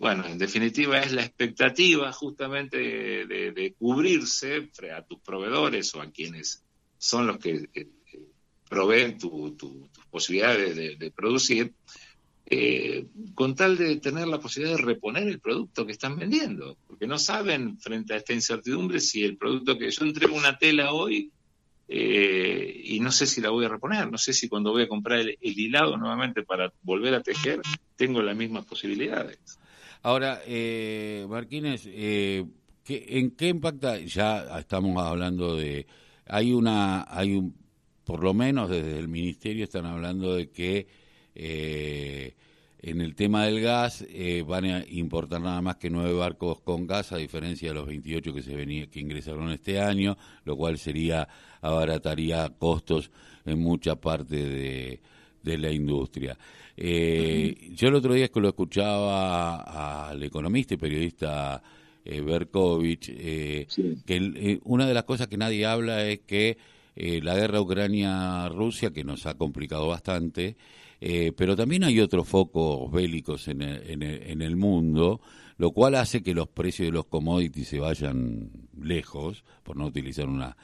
bueno, 0.00 0.24
en 0.26 0.38
definitiva 0.38 0.98
es 0.98 1.12
la 1.12 1.22
expectativa 1.22 2.10
justamente 2.10 2.78
de, 2.78 3.74
cubrirse 3.78 4.70
a 4.96 5.02
tus 5.02 5.20
proveedores 5.20 5.94
o 5.94 6.00
a 6.00 6.10
quienes 6.10 6.64
son 6.96 7.26
los 7.26 7.36
que 7.36 7.68
eh, 7.74 7.86
proveen 8.66 9.18
tus 9.18 9.52
posibilidades 10.10 10.74
de, 10.98 11.10
producir, 11.10 11.74
eh, 12.46 13.08
con 13.34 13.54
tal 13.54 13.76
de 13.76 13.96
tener 13.98 14.26
la 14.26 14.40
posibilidad 14.40 14.78
de 14.78 14.84
reponer 14.84 15.28
el 15.28 15.38
producto 15.38 15.84
que 15.84 15.92
están 15.92 16.18
vendiendo, 16.18 16.78
porque 16.86 17.06
no 17.06 17.18
saben 17.18 17.78
frente 17.78 18.14
a 18.14 18.16
esta 18.16 18.32
incertidumbre 18.32 19.00
si 19.00 19.22
el 19.22 19.36
producto 19.36 19.76
que 19.76 19.90
yo 19.90 20.06
entrego 20.06 20.34
una 20.34 20.56
tela 20.56 20.94
hoy 20.94 21.30
eh, 21.88 22.80
y 22.84 23.00
no 23.00 23.12
sé 23.12 23.26
si 23.26 23.42
la 23.42 23.50
voy 23.50 23.66
a 23.66 23.68
reponer, 23.68 24.10
no 24.10 24.16
sé 24.16 24.32
si 24.32 24.48
cuando 24.48 24.70
voy 24.70 24.84
a 24.84 24.88
comprar 24.88 25.18
el 25.18 25.36
hilado 25.42 25.98
nuevamente 25.98 26.42
para 26.42 26.72
volver 26.80 27.12
a 27.12 27.22
tejer 27.22 27.60
tengo 27.96 28.22
las 28.22 28.34
mismas 28.34 28.64
posibilidades. 28.64 29.59
Ahora, 30.02 30.40
eh, 30.46 31.26
Martínez, 31.28 31.82
eh, 31.86 32.46
¿en 32.88 33.30
qué 33.32 33.48
impacta? 33.48 33.98
Ya 33.98 34.58
estamos 34.58 34.96
hablando 35.02 35.56
de, 35.56 35.86
hay 36.26 36.54
una, 36.54 37.04
hay 37.06 37.34
un, 37.34 37.54
por 38.04 38.22
lo 38.24 38.32
menos 38.32 38.70
desde 38.70 38.98
el 38.98 39.08
ministerio 39.08 39.64
están 39.64 39.84
hablando 39.84 40.34
de 40.34 40.48
que 40.50 40.86
eh, 41.34 42.34
en 42.78 43.02
el 43.02 43.14
tema 43.14 43.44
del 43.44 43.60
gas 43.60 44.02
eh, 44.08 44.42
van 44.46 44.64
a 44.64 44.84
importar 44.88 45.42
nada 45.42 45.60
más 45.60 45.76
que 45.76 45.90
nueve 45.90 46.14
barcos 46.14 46.60
con 46.62 46.86
gas, 46.86 47.12
a 47.12 47.18
diferencia 47.18 47.68
de 47.68 47.74
los 47.74 47.86
28 47.86 48.32
que 48.32 48.42
se 48.42 48.56
venía, 48.56 48.86
que 48.86 49.00
ingresaron 49.00 49.50
este 49.50 49.80
año, 49.80 50.16
lo 50.44 50.56
cual 50.56 50.78
sería 50.78 51.28
abarataría 51.60 52.48
costos 52.58 53.10
en 53.44 53.60
mucha 53.60 53.96
parte 53.96 54.36
de 54.36 55.02
de 55.42 55.58
la 55.58 55.70
industria. 55.70 56.36
Eh, 56.76 57.70
yo 57.74 57.88
el 57.88 57.94
otro 57.94 58.14
día 58.14 58.28
que 58.28 58.40
lo 58.40 58.48
escuchaba 58.48 60.08
al 60.08 60.22
economista 60.22 60.74
y 60.74 60.76
periodista 60.78 61.62
eh, 62.04 62.22
Berkovich, 62.22 63.10
eh, 63.10 63.66
que 64.06 64.16
eh, 64.16 64.60
una 64.64 64.86
de 64.86 64.94
las 64.94 65.04
cosas 65.04 65.28
que 65.28 65.36
nadie 65.36 65.66
habla 65.66 66.06
es 66.06 66.20
que 66.20 66.58
la 66.96 67.34
guerra 67.34 67.62
Ucrania-Rusia, 67.62 68.90
que 68.90 69.04
nos 69.04 69.24
ha 69.24 69.32
complicado 69.32 69.86
bastante, 69.88 70.56
pero 71.34 71.56
también 71.56 71.82
hay 71.84 71.98
otros 71.98 72.28
focos 72.28 72.92
bélicos 72.92 73.48
en 73.48 73.62
el, 73.62 74.02
en 74.02 74.42
el 74.42 74.56
mundo, 74.56 75.22
lo 75.56 75.70
cual 75.70 75.94
hace 75.94 76.22
que 76.22 76.34
los 76.34 76.48
precios 76.48 76.88
de 76.88 76.92
los 76.92 77.06
commodities 77.06 77.68
se 77.68 77.80
vayan 77.80 78.50
lejos, 78.78 79.44
por 79.62 79.78
no 79.78 79.86
utilizar 79.86 80.28
una 80.28 80.54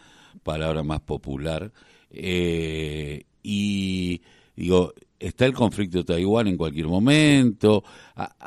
palabra 0.42 0.82
más 0.82 1.00
popular. 1.00 1.72
y 3.42 4.20
digo, 4.56 4.92
está 5.18 5.46
el 5.46 5.52
conflicto 5.52 5.98
de 5.98 6.04
Taiwán 6.04 6.48
en 6.48 6.56
cualquier 6.56 6.86
momento, 6.86 7.84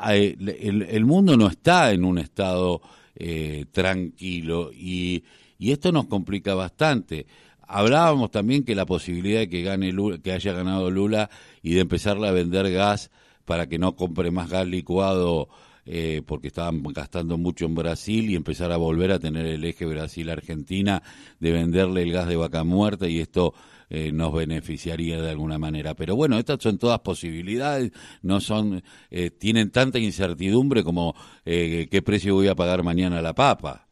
el, 0.04 1.04
mundo 1.04 1.36
no 1.36 1.46
está 1.46 1.92
en 1.92 2.04
un 2.04 2.18
estado 2.18 2.82
eh, 3.14 3.66
tranquilo 3.72 4.70
y, 4.72 5.24
y, 5.58 5.72
esto 5.72 5.92
nos 5.92 6.06
complica 6.06 6.54
bastante. 6.54 7.26
Hablábamos 7.66 8.30
también 8.30 8.64
que 8.64 8.74
la 8.74 8.86
posibilidad 8.86 9.40
de 9.40 9.48
que 9.48 9.62
gane 9.62 9.94
que 10.22 10.32
haya 10.32 10.52
ganado 10.52 10.90
Lula 10.90 11.30
y 11.62 11.74
de 11.74 11.80
empezarle 11.80 12.26
a 12.28 12.32
vender 12.32 12.70
gas 12.72 13.10
para 13.44 13.68
que 13.68 13.78
no 13.78 13.94
compre 13.94 14.30
más 14.30 14.50
gas 14.50 14.66
licuado 14.66 15.48
eh, 15.86 16.22
porque 16.26 16.48
estaban 16.48 16.82
gastando 16.82 17.38
mucho 17.38 17.64
en 17.64 17.74
Brasil 17.74 18.30
y 18.30 18.36
empezar 18.36 18.70
a 18.70 18.76
volver 18.76 19.12
a 19.12 19.18
tener 19.18 19.46
el 19.46 19.64
eje 19.64 19.86
Brasil-Argentina 19.86 21.02
de 21.38 21.52
venderle 21.52 22.02
el 22.02 22.12
gas 22.12 22.28
de 22.28 22.36
vaca 22.36 22.64
muerta 22.64 23.08
y 23.08 23.18
esto 23.18 23.54
eh, 23.92 24.12
nos 24.12 24.32
beneficiaría 24.32 25.20
de 25.20 25.30
alguna 25.30 25.58
manera. 25.58 25.94
Pero 25.94 26.14
bueno, 26.14 26.38
estas 26.38 26.62
son 26.62 26.78
todas 26.78 27.00
posibilidades, 27.00 27.90
no 28.22 28.40
son, 28.40 28.84
eh, 29.10 29.30
tienen 29.30 29.72
tanta 29.72 29.98
incertidumbre 29.98 30.84
como 30.84 31.16
eh, 31.44 31.88
qué 31.90 32.00
precio 32.00 32.36
voy 32.36 32.46
a 32.46 32.54
pagar 32.54 32.84
mañana 32.84 33.20
la 33.20 33.34
papa. 33.34 33.88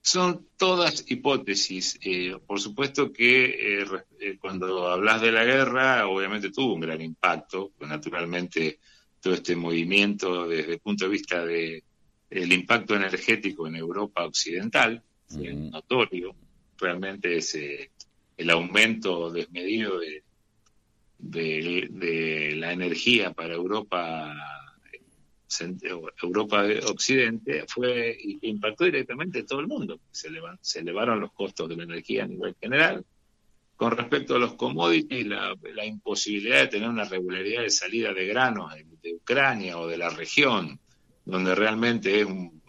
Son 0.00 0.46
todas 0.56 1.04
hipótesis. 1.08 1.98
por 2.46 2.60
supuesto 2.60 3.12
que 3.12 3.84
cuando 4.40 4.88
hablas 4.88 5.20
de 5.20 5.32
la 5.32 5.44
guerra, 5.44 6.06
obviamente 6.06 6.50
tuvo 6.50 6.74
un 6.74 6.80
gran 6.80 7.00
impacto, 7.00 7.72
pues 7.76 7.90
naturalmente 7.90 8.78
todo 9.20 9.34
este 9.34 9.56
movimiento 9.56 10.48
desde 10.48 10.74
el 10.74 10.78
punto 10.80 11.04
de 11.04 11.10
vista 11.10 11.44
de 11.44 11.82
el 12.30 12.52
impacto 12.52 12.94
energético 12.94 13.66
en 13.66 13.76
Europa 13.76 14.24
occidental, 14.24 15.02
es 15.28 15.54
notorio, 15.54 16.34
realmente 16.78 17.36
es 17.36 17.56
el 18.42 18.50
aumento 18.50 19.30
desmedido 19.30 20.00
de, 20.00 20.22
de, 21.18 22.54
la 22.56 22.72
energía 22.72 23.32
para 23.32 23.54
Europa 23.54 24.34
Europa 26.22 26.64
Occidente 26.88 27.64
fue 27.68 28.16
impactó 28.40 28.84
directamente 28.84 29.42
todo 29.42 29.60
el 29.60 29.66
mundo. 29.66 30.00
Se, 30.10 30.30
se 30.62 30.80
elevaron 30.80 31.20
los 31.20 31.32
costos 31.32 31.68
de 31.68 31.76
la 31.76 31.82
energía 31.84 32.24
a 32.24 32.26
nivel 32.26 32.56
general. 32.58 33.04
Con 33.76 33.90
respecto 33.92 34.36
a 34.36 34.38
los 34.38 34.54
commodities, 34.54 35.26
la, 35.26 35.54
la 35.74 35.84
imposibilidad 35.84 36.60
de 36.60 36.68
tener 36.68 36.88
una 36.88 37.04
regularidad 37.04 37.62
de 37.62 37.70
salida 37.70 38.14
de 38.14 38.26
granos 38.26 38.72
de, 38.74 39.14
Ucrania 39.14 39.78
o 39.78 39.86
de 39.86 39.98
la 39.98 40.08
región, 40.08 40.80
donde 41.24 41.54
realmente 41.54 42.20
es 42.20 42.26
un, 42.26 42.62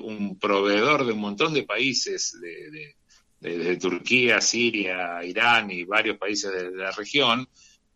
un 0.00 0.38
proveedor 0.38 1.06
de 1.06 1.12
un 1.12 1.20
montón 1.20 1.54
de 1.54 1.62
países 1.62 2.38
de, 2.40 2.94
desde 3.40 3.76
Turquía, 3.76 4.40
Siria, 4.40 5.24
Irán 5.24 5.70
y 5.70 5.84
varios 5.84 6.18
países 6.18 6.52
de 6.52 6.70
la 6.76 6.90
región, 6.90 7.48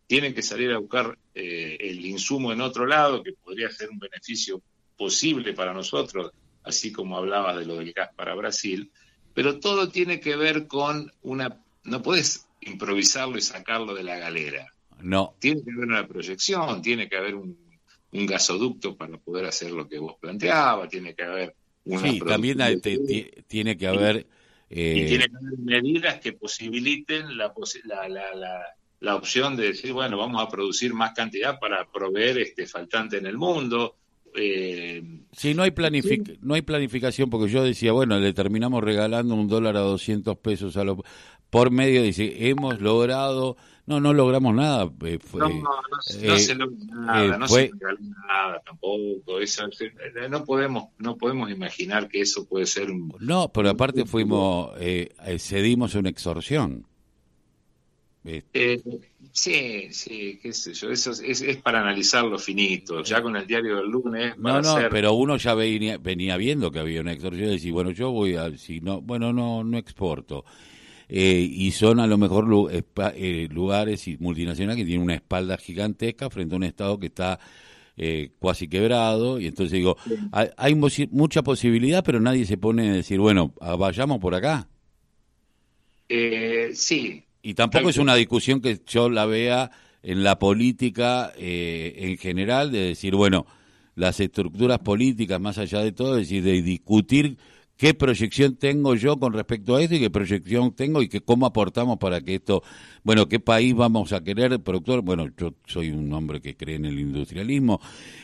tienen 0.07 0.33
que 0.33 0.41
salir 0.41 0.71
a 0.71 0.77
buscar 0.77 1.17
eh, 1.33 1.77
el 1.79 2.05
insumo 2.05 2.51
en 2.51 2.61
otro 2.61 2.85
lado, 2.85 3.23
que 3.23 3.33
podría 3.33 3.69
ser 3.69 3.89
un 3.89 3.99
beneficio 3.99 4.61
posible 4.97 5.53
para 5.53 5.73
nosotros, 5.73 6.31
así 6.63 6.91
como 6.91 7.17
hablaba 7.17 7.57
de 7.57 7.65
lo 7.65 7.77
del 7.77 7.93
gas 7.93 8.09
para 8.15 8.35
Brasil, 8.35 8.91
pero 9.33 9.59
todo 9.59 9.89
tiene 9.89 10.19
que 10.19 10.35
ver 10.35 10.67
con 10.67 11.11
una... 11.23 11.59
No 11.83 12.01
puedes 12.01 12.47
improvisarlo 12.61 13.37
y 13.37 13.41
sacarlo 13.41 13.93
de 13.93 14.03
la 14.03 14.17
galera. 14.17 14.73
No. 15.01 15.35
Tiene 15.39 15.63
que 15.63 15.71
haber 15.71 15.85
una 15.85 16.07
proyección, 16.07 16.81
tiene 16.81 17.09
que 17.09 17.17
haber 17.17 17.35
un, 17.35 17.57
gasoducto 18.11 18.95
para 18.95 19.17
poder 19.17 19.45
hacer 19.45 19.71
lo 19.71 19.89
que 19.89 19.97
vos 19.97 20.15
planteabas, 20.21 20.87
tiene 20.87 21.15
que 21.15 21.23
haber 21.23 21.55
una... 21.85 22.11
Sí, 22.11 22.19
también 22.19 22.59
tiene 23.47 23.75
que 23.75 23.87
haber 23.87 24.27
y 24.75 25.01
eh, 25.01 25.05
tiene 25.07 25.25
que 25.25 25.37
haber 25.37 25.59
medidas 25.59 26.19
que 26.19 26.33
posibiliten 26.33 27.37
la, 27.37 27.53
la, 28.99 29.15
opción 29.15 29.55
de 29.55 29.67
decir, 29.67 29.93
bueno, 29.93 30.17
vamos 30.17 30.41
a 30.41 30.49
producir 30.49 30.93
más 30.93 31.13
cantidad 31.13 31.59
para 31.59 31.85
proveer 31.91 32.39
este 32.39 32.65
faltante 32.65 33.17
en 33.17 33.27
el 33.27 33.37
mundo. 33.37 33.95
Eh, 34.35 35.03
sí, 35.31 35.53
no 35.53 35.61
hay, 35.61 35.73
no 36.41 36.55
hay 36.55 36.63
planificación, 36.63 37.29
porque 37.29 37.51
yo 37.51 37.63
decía, 37.63 37.91
bueno, 37.91 38.19
le 38.19 38.33
terminamos 38.33 38.83
regalando 38.83 39.35
un 39.35 39.47
dólar 39.47 39.77
a 39.77 39.81
200 39.81 40.37
pesos 40.37 40.75
a 40.75 40.83
lo, 40.83 41.03
por 41.51 41.69
medio, 41.69 42.01
dice, 42.01 42.49
hemos 42.49 42.81
logrado 42.81 43.57
no, 43.85 43.99
no 43.99 44.13
logramos 44.13 44.55
nada. 44.55 44.89
Eh, 45.03 45.19
no, 45.33 45.49
no, 45.49 45.59
no, 45.59 46.39
se 46.39 46.55
logra 46.55 46.77
nada, 46.95 47.37
no 47.37 47.47
se 47.47 47.69
logra 47.69 47.95
nada 47.99 48.61
tampoco. 48.65 49.39
Eso, 49.39 49.67
no 50.29 50.45
podemos, 50.45 50.85
no 50.99 51.17
podemos 51.17 51.51
imaginar 51.51 52.07
que 52.07 52.21
eso 52.21 52.45
puede 52.45 52.65
ser 52.65 52.89
un. 52.89 53.13
No, 53.19 53.51
pero 53.51 53.69
aparte 53.69 54.05
fuimos, 54.05 54.71
eh, 54.79 55.09
eh, 55.25 55.37
cedimos 55.39 55.95
una 55.95 56.09
extorsión. 56.09 56.85
Eh, 58.25 58.81
sí, 59.33 59.89
sí, 59.91 60.39
qué 60.41 60.53
sé 60.53 60.73
yo, 60.73 60.89
eso 60.89 61.11
es, 61.11 61.41
es, 61.41 61.57
para 61.57 61.81
analizarlo 61.81 62.39
finito, 62.39 63.03
ya 63.03 63.21
con 63.21 63.35
el 63.35 63.45
diario 63.45 63.75
del 63.75 63.89
lunes. 63.89 64.37
No, 64.37 64.61
no, 64.61 64.77
pero 64.89 65.11
uno 65.11 65.35
ya 65.35 65.53
venía, 65.55 65.97
venía 65.97 66.37
viendo 66.37 66.71
que 66.71 66.79
había 66.79 67.01
una 67.01 67.11
extorsión 67.11 67.49
y 67.49 67.53
decía, 67.53 67.73
bueno, 67.73 67.91
yo 67.91 68.11
voy 68.11 68.35
a, 68.37 68.57
si 68.57 68.79
no, 68.79 69.01
bueno, 69.01 69.33
no, 69.33 69.65
no 69.65 69.77
exporto. 69.77 70.45
Eh, 71.15 71.47
y 71.47 71.69
son 71.69 71.99
a 71.99 72.07
lo 72.07 72.17
mejor 72.17 72.47
eh, 72.71 73.47
lugares 73.51 74.07
y 74.07 74.17
multinacionales 74.17 74.77
que 74.77 74.85
tienen 74.85 75.03
una 75.03 75.13
espalda 75.13 75.57
gigantesca 75.57 76.27
frente 76.31 76.55
a 76.55 76.57
un 76.57 76.63
Estado 76.63 76.99
que 76.99 77.05
está 77.05 77.39
eh, 77.97 78.31
cuasi 78.39 78.67
quebrado, 78.67 79.39
y 79.39 79.45
entonces 79.45 79.73
digo, 79.73 79.95
hay, 80.31 80.73
mucha 80.73 81.43
posibilidad, 81.43 82.03
pero 82.03 82.19
nadie 82.19 82.47
se 82.47 82.57
pone 82.57 82.89
a 82.89 82.93
decir, 82.93 83.19
bueno, 83.19 83.53
ah, 83.61 83.75
vayamos 83.75 84.17
por 84.17 84.33
acá. 84.33 84.67
sí. 86.73 87.23
Y 87.43 87.53
tampoco 87.53 87.89
es 87.89 87.97
una 87.97 88.15
discusión 88.15 88.59
que 88.59 88.81
yo 88.87 89.07
la 89.07 89.27
vea 89.27 89.69
en 90.01 90.23
la 90.23 90.39
política 90.39 91.31
en 91.37 92.17
general, 92.17 92.71
de 92.71 92.87
decir, 92.87 93.13
bueno, 93.13 93.45
las 93.93 94.19
estructuras 94.19 94.79
políticas, 94.79 95.39
más 95.39 95.59
allá 95.59 95.81
de 95.81 95.91
todo, 95.91 96.17
es 96.17 96.27
decir, 96.27 96.41
de 96.41 96.63
discutir 96.63 97.37
qué 97.77 97.93
proyección 97.93 98.55
tengo 98.55 98.95
yo 98.95 99.17
con 99.17 99.33
respecto 99.33 99.75
a 99.75 99.81
esto 99.81 99.95
y 99.95 99.99
qué 99.99 100.09
proyección 100.09 100.73
tengo 100.75 101.01
y 101.01 101.09
que 101.09 101.21
cómo 101.21 101.45
aportamos 101.45 101.97
para 101.97 102.21
que 102.21 102.35
esto, 102.35 102.63
bueno, 103.03 103.27
qué 103.27 103.39
país 103.39 103.73
vamos 103.75 104.13
a 104.13 104.23
querer, 104.23 104.59
productor. 104.61 105.01
Bueno, 105.01 105.27
yo 105.37 105.55
soy 105.65 105.89
un 105.89 106.11
hombre 106.13 106.41
que 106.41 106.55
cree 106.55 106.75
en 106.75 106.85
el 106.85 106.99
industrialismo 106.99 107.81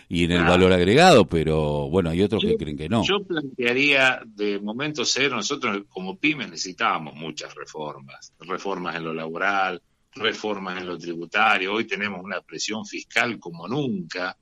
y 0.08 0.26
en 0.26 0.32
el 0.32 0.44
valor 0.44 0.72
agregado, 0.72 1.26
pero 1.28 1.90
bueno, 1.90 2.10
hay 2.10 2.22
otros 2.22 2.44
que 2.44 2.58
creen 2.58 2.78
que 2.78 2.90
no. 2.90 3.04
Yo 3.04 3.24
plantearía 3.24 4.22
de 4.26 4.60
momento 4.60 5.04
cero, 5.06 5.36
nosotros 5.36 5.84
como 5.90 6.18
pyme 6.18 6.46
necesitábamos 6.46 7.16
muchas 7.16 7.54
reformas, 7.56 8.34
reformas 8.40 8.96
en 8.96 9.04
lo 9.04 9.14
laboral, 9.14 9.82
reformas 10.14 10.80
en 10.80 10.88
lo 10.88 10.98
tributario, 10.98 11.74
hoy 11.74 11.86
tenemos 11.86 12.24
una 12.24 12.42
presión 12.42 12.86
fiscal 12.86 13.40
como 13.40 13.68
nunca 13.68 14.36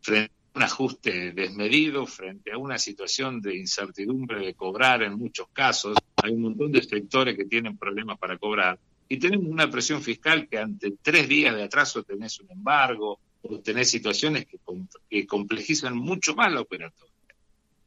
frente 0.00 0.43
un 0.54 0.62
ajuste 0.62 1.32
desmedido 1.32 2.06
frente 2.06 2.52
a 2.52 2.58
una 2.58 2.78
situación 2.78 3.40
de 3.40 3.56
incertidumbre 3.56 4.38
de 4.38 4.54
cobrar 4.54 5.02
en 5.02 5.14
muchos 5.14 5.48
casos. 5.52 5.96
Hay 6.22 6.32
un 6.32 6.42
montón 6.42 6.70
de 6.70 6.82
sectores 6.82 7.36
que 7.36 7.44
tienen 7.44 7.76
problemas 7.76 8.18
para 8.18 8.38
cobrar. 8.38 8.78
Y 9.08 9.18
tenemos 9.18 9.46
una 9.46 9.68
presión 9.68 10.00
fiscal 10.00 10.48
que 10.48 10.58
ante 10.58 10.94
tres 11.02 11.28
días 11.28 11.54
de 11.54 11.64
atraso 11.64 12.04
tenés 12.04 12.38
un 12.40 12.50
embargo 12.52 13.18
o 13.42 13.58
tenés 13.60 13.90
situaciones 13.90 14.46
que, 14.46 15.26
complejizan 15.26 15.96
mucho 15.96 16.34
más 16.34 16.52
la 16.52 16.60
operatoria. 16.60 17.12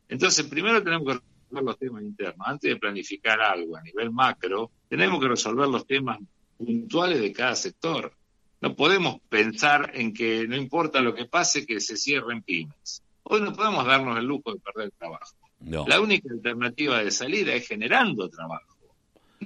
Entonces, 0.09 0.45
primero 0.45 0.83
tenemos 0.83 1.07
que 1.07 1.13
resolver 1.13 1.63
los 1.63 1.79
temas 1.79 2.03
internos. 2.03 2.47
Antes 2.47 2.69
de 2.69 2.75
planificar 2.75 3.41
algo 3.41 3.77
a 3.77 3.81
nivel 3.81 4.11
macro, 4.11 4.71
tenemos 4.89 5.19
que 5.21 5.27
resolver 5.29 5.67
los 5.69 5.87
temas 5.87 6.19
puntuales 6.57 7.21
de 7.21 7.31
cada 7.31 7.55
sector. 7.55 8.11
No 8.59 8.75
podemos 8.75 9.19
pensar 9.29 9.91
en 9.93 10.13
que 10.13 10.47
no 10.47 10.55
importa 10.55 11.01
lo 11.01 11.13
que 11.13 11.25
pase, 11.25 11.65
que 11.65 11.79
se 11.79 11.97
cierren 11.97 12.41
pymes. 12.41 13.03
Hoy 13.23 13.41
no 13.41 13.53
podemos 13.53 13.85
darnos 13.85 14.17
el 14.17 14.25
lujo 14.25 14.53
de 14.53 14.59
perder 14.59 14.91
trabajo. 14.97 15.35
La 15.59 15.99
única 15.99 16.29
alternativa 16.31 17.03
de 17.03 17.11
salida 17.11 17.53
es 17.53 17.67
generando 17.67 18.29
trabajo, 18.29 18.77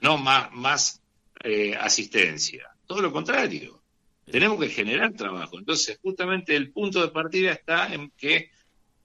no 0.02 0.18
más, 0.18 0.52
más 0.52 1.02
eh, 1.44 1.76
asistencia. 1.76 2.70
Todo 2.86 3.02
lo 3.02 3.12
contrario. 3.12 3.82
Tenemos 4.30 4.60
que 4.60 4.70
generar 4.70 5.14
trabajo. 5.14 5.58
Entonces, 5.58 6.00
justamente 6.02 6.56
el 6.56 6.72
punto 6.72 7.02
de 7.02 7.10
partida 7.10 7.52
está 7.52 7.94
en 7.94 8.12
que 8.12 8.52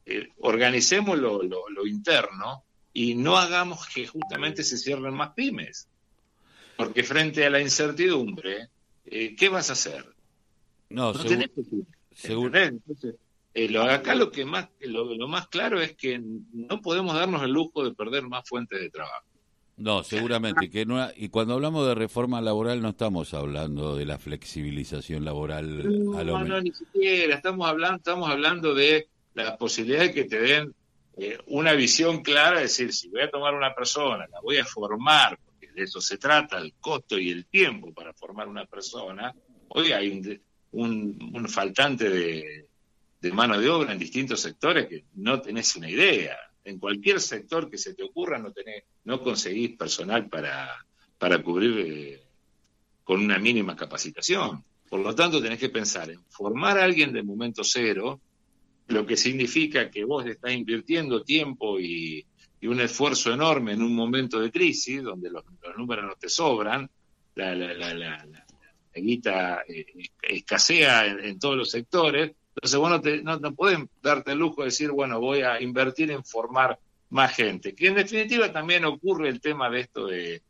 eh, 0.04 0.28
organicemos 0.38 1.18
lo, 1.18 1.42
lo 1.42 1.86
interno 1.86 2.64
y 2.92 3.14
no 3.14 3.36
hagamos 3.36 3.86
que 3.88 4.06
justamente 4.06 4.62
se 4.62 4.76
cierren 4.76 5.14
más 5.14 5.32
pymes. 5.34 5.88
Porque 6.76 7.02
frente 7.02 7.46
a 7.46 7.50
la 7.50 7.60
incertidumbre, 7.60 8.68
eh, 9.06 9.34
¿qué 9.36 9.48
vas 9.48 9.70
a 9.70 9.74
hacer? 9.74 10.04
No, 10.90 11.12
tenés 11.12 11.50
Seguro. 12.14 12.58
Entonces, 12.58 13.16
eh, 13.52 13.68
lo, 13.68 13.82
acá 13.82 14.14
lo 14.14 14.30
que 14.30 14.44
más 14.44 14.68
lo, 14.80 15.28
más 15.28 15.48
claro 15.48 15.80
es 15.80 15.94
que 15.94 16.20
no 16.20 16.80
podemos 16.80 17.14
darnos 17.14 17.42
el 17.42 17.52
lujo 17.52 17.84
de 17.84 17.94
perder 17.94 18.24
más 18.24 18.48
fuentes 18.48 18.80
de 18.80 18.90
trabajo. 18.90 19.24
No, 19.76 20.02
seguramente 20.02 20.70
que 20.70 20.86
no. 20.86 21.06
Y 21.16 21.28
cuando 21.28 21.54
hablamos 21.54 21.86
de 21.86 21.94
reforma 21.94 22.40
laboral 22.40 22.80
no 22.80 22.90
estamos 22.90 23.34
hablando 23.34 23.96
de 23.96 24.06
la 24.06 24.18
flexibilización 24.18 25.24
laboral. 25.24 26.04
No, 26.06 26.44
no, 26.44 26.60
ni 26.60 26.72
siquiera. 26.72 27.34
Estamos 27.34 27.68
hablando, 27.68 27.96
estamos 27.96 28.30
hablando 28.30 28.74
de 28.74 29.08
la 29.34 29.58
posibilidad 29.58 30.00
de 30.00 30.14
que 30.14 30.24
te 30.24 30.40
den 30.40 30.74
eh, 31.18 31.38
una 31.46 31.72
visión 31.72 32.22
clara, 32.22 32.56
es 32.56 32.76
decir, 32.76 32.92
si 32.92 33.08
voy 33.08 33.22
a 33.22 33.30
tomar 33.30 33.54
una 33.54 33.74
persona, 33.74 34.26
la 34.30 34.40
voy 34.40 34.58
a 34.58 34.64
formar, 34.64 35.38
de 35.76 35.84
eso 35.84 36.00
se 36.00 36.16
trata, 36.16 36.58
el 36.58 36.72
costo 36.80 37.18
y 37.18 37.30
el 37.30 37.46
tiempo 37.46 37.92
para 37.92 38.14
formar 38.14 38.48
una 38.48 38.64
persona. 38.64 39.34
Hoy 39.68 39.92
hay 39.92 40.40
un, 40.72 41.48
faltante 41.48 42.08
de, 42.08 42.68
de 43.20 43.32
mano 43.32 43.60
de 43.60 43.68
obra 43.68 43.92
en 43.92 43.98
distintos 43.98 44.40
sectores 44.40 44.86
que 44.86 45.04
no 45.16 45.40
tenés 45.40 45.76
una 45.76 45.90
idea. 45.90 46.36
En 46.64 46.78
cualquier 46.78 47.20
sector 47.20 47.70
que 47.70 47.78
se 47.78 47.94
te 47.94 48.02
ocurra 48.02 48.38
no 48.38 48.52
tenés, 48.52 48.84
no 49.04 49.22
conseguís 49.22 49.76
personal 49.76 50.28
para, 50.28 50.84
para 51.18 51.42
cubrir 51.42 51.78
eh, 51.78 52.22
con 53.04 53.20
una 53.20 53.38
mínima 53.38 53.76
capacitación. 53.76 54.64
Por 54.88 55.00
lo 55.00 55.14
tanto, 55.14 55.42
tenés 55.42 55.58
que 55.58 55.68
pensar 55.68 56.10
en 56.10 56.24
formar 56.30 56.78
a 56.78 56.84
alguien 56.84 57.12
de 57.12 57.22
momento 57.22 57.62
cero, 57.64 58.20
lo 58.88 59.04
que 59.04 59.16
significa 59.16 59.90
que 59.90 60.04
vos 60.04 60.24
estás 60.26 60.52
invirtiendo 60.52 61.22
tiempo 61.22 61.78
y, 61.78 62.24
un 62.62 62.80
esfuerzo 62.80 63.32
enorme 63.32 63.72
en 63.72 63.82
un 63.82 63.94
momento 63.94 64.40
de 64.40 64.50
crisis, 64.50 65.02
donde 65.02 65.30
los, 65.30 65.44
números 65.76 66.04
no 66.04 66.14
te 66.16 66.28
sobran, 66.28 66.88
la, 67.34 67.54
la, 67.54 67.74
la, 67.74 67.94
la 67.94 68.46
guita 68.94 69.62
eh, 69.68 69.86
escasea 70.22 71.06
en, 71.06 71.38
todos 71.38 71.56
los 71.56 71.70
sectores, 71.70 72.32
entonces, 72.56 72.78
bueno, 72.80 73.02
no, 73.22 73.38
no 73.38 73.54
pueden 73.54 73.90
darte 74.02 74.32
el 74.32 74.38
lujo 74.38 74.62
de 74.62 74.68
decir, 74.68 74.90
bueno, 74.90 75.20
voy 75.20 75.42
a 75.42 75.60
invertir 75.60 76.10
en 76.10 76.24
formar 76.24 76.78
más 77.10 77.34
gente. 77.34 77.74
Que 77.74 77.88
en 77.88 77.96
definitiva 77.96 78.50
también 78.50 78.86
ocurre 78.86 79.28
el 79.28 79.42
tema 79.42 79.68
de 79.68 79.80
esto 79.80 80.06
de, 80.06 80.42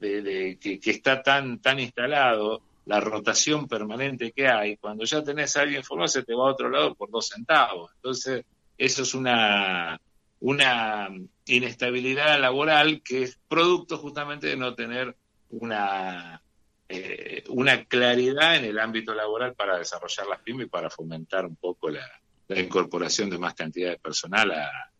que, 0.00 0.80
está 0.84 1.22
tan, 1.22 1.60
tan 1.60 1.78
instalado, 1.78 2.62
la 2.86 3.00
rotación 3.00 3.68
permanente 3.68 4.32
que 4.32 4.48
hay. 4.48 4.78
Cuando 4.78 5.04
ya 5.04 5.22
tenés 5.22 5.54
a 5.56 5.62
alguien 5.62 5.84
formado, 5.84 6.08
se 6.08 6.22
te 6.22 6.34
va 6.34 6.48
a 6.48 6.52
otro 6.52 6.70
lado 6.70 6.94
por 6.94 7.10
dos 7.10 7.28
centavos. 7.28 7.92
Entonces, 7.96 8.44
eso 8.78 9.02
es 9.02 9.14
una, 9.14 10.00
una 10.40 11.08
inestabilidad 11.46 12.40
laboral 12.40 13.02
que 13.02 13.22
es 13.22 13.38
producto 13.48 13.98
justamente 13.98 14.48
de 14.48 14.56
no 14.56 14.74
tener 14.74 15.16
una 15.50 16.42
eh, 16.88 17.44
una 17.48 17.84
claridad 17.84 18.56
en 18.56 18.64
el 18.64 18.78
ámbito 18.80 19.14
laboral 19.14 19.54
para 19.54 19.78
desarrollar 19.78 20.26
las 20.26 20.40
pymes 20.40 20.66
y 20.66 20.68
para 20.70 20.90
fomentar 20.90 21.46
un 21.46 21.54
poco 21.54 21.88
la, 21.88 22.04
incorporación 22.48 23.30
de 23.30 23.38
más 23.38 23.54
cantidad 23.54 23.90
de 23.90 23.98
personal 23.98 24.50
a, 24.50 24.90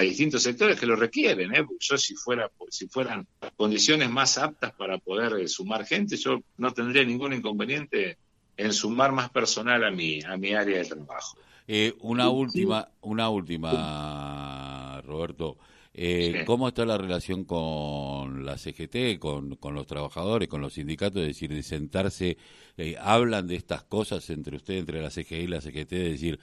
distintos 0.00 0.42
sectores 0.42 0.78
que 0.78 0.84
lo 0.84 0.94
requieren. 0.94 1.54
¿eh? 1.54 1.64
Yo 1.80 1.96
si 1.96 2.14
fuera 2.16 2.50
si 2.68 2.86
fueran 2.86 3.26
condiciones 3.56 4.10
más 4.10 4.36
aptas 4.36 4.72
para 4.72 4.98
poder 4.98 5.40
eh, 5.40 5.48
sumar 5.48 5.86
gente, 5.86 6.16
yo 6.16 6.40
no 6.58 6.74
tendría 6.74 7.02
ningún 7.02 7.32
inconveniente 7.32 8.18
en 8.58 8.72
sumar 8.74 9.12
más 9.12 9.30
personal 9.30 9.84
a 9.84 9.90
mi 9.90 10.22
a 10.22 10.36
mi 10.36 10.52
área 10.52 10.78
de 10.78 10.84
trabajo. 10.84 11.38
Eh, 11.68 11.94
una 12.00 12.28
última, 12.28 12.88
una 13.00 13.28
última, 13.28 13.72
Roberto. 15.06 15.56
Eh, 15.98 16.42
¿Cómo 16.44 16.68
está 16.68 16.84
la 16.84 16.98
relación 16.98 17.44
con 17.44 18.44
la 18.44 18.58
CGT, 18.58 19.18
con, 19.18 19.56
con, 19.56 19.74
los 19.74 19.86
trabajadores, 19.86 20.46
con 20.46 20.60
los 20.60 20.74
sindicatos? 20.74 21.22
Es 21.22 21.28
decir, 21.28 21.54
de 21.54 21.62
sentarse, 21.62 22.36
eh, 22.76 22.96
hablan 23.00 23.46
de 23.46 23.56
estas 23.56 23.82
cosas 23.84 24.28
entre 24.28 24.56
ustedes, 24.56 24.80
entre 24.80 25.00
la 25.00 25.08
CGT 25.08 25.32
y 25.32 25.46
la 25.46 25.62
CGT, 25.62 25.90
de 25.90 26.10
decir, 26.10 26.38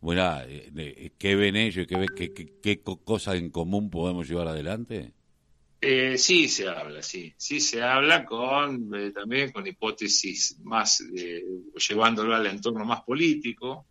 bueno, 0.00 0.22
eh, 0.46 1.12
¿qué 1.18 1.36
ven 1.36 1.54
ellos? 1.54 1.86
¿Qué, 1.86 2.06
qué, 2.16 2.32
qué, 2.32 2.54
qué 2.62 2.80
cosas 2.80 3.34
en 3.34 3.50
común 3.50 3.90
podemos 3.90 4.26
llevar 4.26 4.48
adelante? 4.48 5.12
Eh, 5.82 6.16
sí 6.16 6.48
se 6.48 6.66
habla, 6.66 7.02
sí, 7.02 7.34
sí 7.36 7.60
se 7.60 7.82
habla 7.82 8.24
con 8.24 8.90
también 9.12 9.52
con 9.52 9.66
hipótesis 9.66 10.56
más 10.62 11.04
llevándolo 11.88 12.34
al 12.34 12.46
entorno 12.46 12.86
más 12.86 13.02
político, 13.02 13.86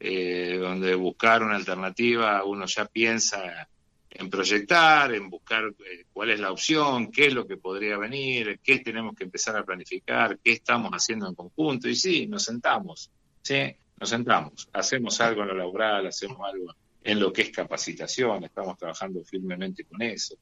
donde 0.00 0.94
buscar 0.94 1.42
una 1.42 1.56
alternativa 1.56 2.42
uno 2.44 2.64
ya 2.66 2.86
piensa 2.86 3.68
en 4.10 4.28
proyectar, 4.28 5.14
en 5.14 5.30
buscar 5.30 5.64
eh, 5.66 6.04
cuál 6.12 6.30
es 6.30 6.40
la 6.40 6.50
opción, 6.50 7.12
qué 7.12 7.26
es 7.26 7.34
lo 7.34 7.46
que 7.46 7.56
podría 7.56 7.96
venir, 7.96 8.58
qué 8.62 8.80
tenemos 8.80 9.14
que 9.14 9.24
empezar 9.24 9.56
a 9.56 9.64
planificar, 9.64 10.38
qué 10.42 10.52
estamos 10.52 10.90
haciendo 10.90 11.28
en 11.28 11.34
conjunto. 11.34 11.88
Y 11.88 11.94
sí, 11.94 12.26
nos 12.26 12.44
sentamos, 12.44 13.10
¿sí? 13.42 13.76
Nos 13.98 14.08
sentamos, 14.08 14.68
hacemos 14.72 15.20
algo 15.20 15.42
en 15.42 15.48
lo 15.48 15.54
laboral, 15.54 16.06
hacemos 16.06 16.38
algo 16.42 16.74
en 17.02 17.20
lo 17.20 17.32
que 17.32 17.42
es 17.42 17.50
capacitación, 17.50 18.44
estamos 18.44 18.76
trabajando 18.76 19.22
firmemente 19.24 19.84
con 19.84 20.02
eso. 20.02 20.36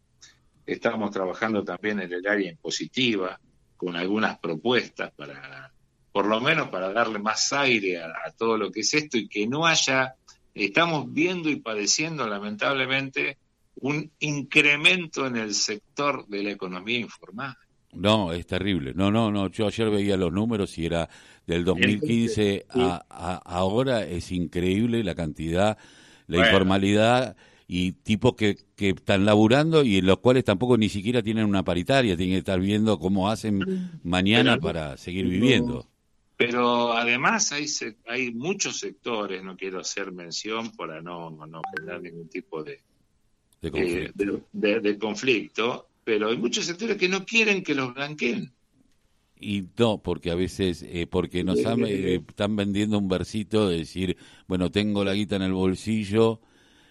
Estamos 0.65 1.11
trabajando 1.11 1.63
también 1.63 2.01
en 2.01 2.13
el 2.13 2.27
área 2.27 2.51
impositiva, 2.51 3.39
con 3.77 3.97
algunas 3.97 4.39
propuestas 4.39 5.13
para, 5.13 5.73
por 6.13 6.27
lo 6.27 6.41
menos 6.41 6.69
para 6.69 6.93
darle 6.93 7.19
más 7.19 7.53
aire 7.53 7.99
a 7.99 8.31
todo 8.37 8.57
lo 8.57 8.71
que 8.71 8.81
es 8.81 8.95
esto 8.95 9.19
y 9.19 9.29
que 9.29 9.47
no 9.47 9.67
haya, 9.67 10.15
estamos 10.55 11.13
viendo 11.13 11.49
y 11.49 11.57
padeciendo 11.57 12.27
lamentablemente 12.27 13.37
un 13.81 14.11
incremento 14.21 15.27
en 15.27 15.37
el 15.37 15.55
sector 15.55 16.27
de 16.27 16.43
la 16.43 16.51
economía 16.51 16.99
informal. 16.99 17.57
No, 17.93 18.33
es 18.33 18.47
terrible. 18.47 18.93
No, 18.95 19.11
no, 19.11 19.31
no. 19.31 19.49
Yo 19.51 19.67
ayer 19.67 19.91
veía 19.91 20.17
los 20.17 20.33
números 20.33 20.77
y 20.79 20.87
era 20.87 21.09
del 21.47 21.65
2015 21.65 22.67
a, 22.71 23.43
ahora 23.45 24.05
es 24.05 24.31
increíble 24.31 25.03
la 25.03 25.15
cantidad, 25.15 25.79
la 26.27 26.39
informalidad 26.39 27.37
y 27.67 27.93
tipos 27.93 28.35
que, 28.35 28.57
que 28.77 28.91
están 28.91 29.25
laburando 29.25 29.85
y 29.85 29.99
en 29.99 30.07
los 30.07 30.19
cuales 30.19 30.45
tampoco 30.45 30.77
ni 30.77 30.89
siquiera 30.89 31.23
tienen 31.23 31.47
una 31.47 31.65
paritaria, 31.65 32.17
tienen 32.17 32.35
que 32.35 32.39
estar 32.39 32.61
viendo 32.61 32.99
cómo 32.99 33.31
hacen 33.31 33.59
mm. 33.59 34.01
mañana 34.03 34.59
para 34.59 34.97
seguir 34.97 35.27
viviendo. 35.27 35.87
Pero 36.39 36.93
además 36.93 37.51
hay, 37.51 37.67
hay 38.07 38.31
muchos 38.33 38.79
sectores, 38.79 39.43
no 39.43 39.57
quiero 39.57 39.81
hacer 39.81 40.13
mención 40.13 40.71
para 40.71 41.03
no, 41.03 41.31
no 41.31 41.61
generar 41.77 42.01
ningún 42.01 42.29
tipo 42.29 42.63
de, 42.63 42.81
eh, 43.61 44.13
de 44.53 44.99
conflicto. 44.99 45.89
pero 46.05 46.29
hay 46.29 46.37
muchos 46.37 46.65
sectores 46.65 46.97
que 46.97 47.09
no 47.09 47.25
quieren 47.27 47.65
que 47.65 47.75
los 47.75 47.93
blanqueen. 47.93 48.53
Y 49.41 49.65
no, 49.77 50.01
porque 50.01 50.31
a 50.31 50.37
veces, 50.37 50.85
eh, 50.87 51.09
porque 51.11 51.43
nos 51.43 51.59
eh, 51.59 52.23
están 52.29 52.55
vendiendo 52.55 52.99
un 52.99 53.09
versito 53.09 53.69
de 53.69 53.79
decir, 53.79 54.17
bueno, 54.47 54.71
tengo 54.71 55.05
la 55.05 55.15
guita 55.15 55.35
en 55.35 55.43
el 55.43 55.53
bolsillo. 55.53 56.41